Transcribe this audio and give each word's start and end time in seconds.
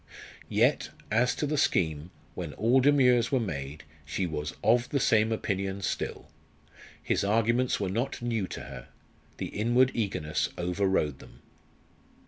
Yet, 0.49 0.89
as 1.11 1.35
to 1.35 1.45
the 1.45 1.59
scheme, 1.59 2.09
when 2.33 2.53
all 2.53 2.79
demurs 2.81 3.31
were 3.31 3.39
made, 3.39 3.83
she 4.03 4.25
was 4.25 4.55
"of 4.63 4.89
the 4.89 4.99
same 4.99 5.31
opinion 5.31 5.83
still"! 5.83 6.27
His 7.03 7.23
arguments 7.23 7.79
were 7.79 7.87
not 7.87 8.19
new 8.19 8.47
to 8.47 8.61
her; 8.61 8.87
the 9.37 9.49
inward 9.49 9.91
eagerness 9.93 10.49
over 10.57 10.87
rode 10.87 11.19
them. 11.19 11.43